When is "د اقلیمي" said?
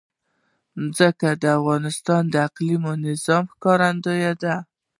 2.29-2.93